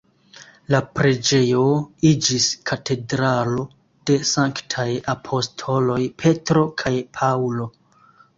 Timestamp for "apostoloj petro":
5.15-6.65